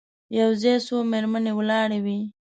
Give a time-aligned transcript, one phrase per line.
[0.39, 2.19] یو ځای څو مېرمنې ولاړې وې.